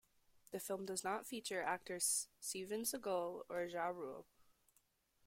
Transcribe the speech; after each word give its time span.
The 0.49 0.59
film 0.59 0.87
does 0.87 1.03
not 1.03 1.27
feature 1.27 1.61
actors 1.61 2.27
Steven 2.39 2.81
Seagal 2.85 3.43
or 3.47 3.65
Ja 3.65 3.89
Rule. 3.89 4.25